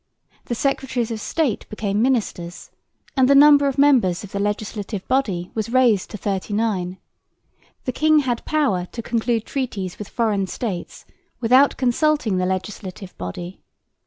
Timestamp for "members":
3.77-4.23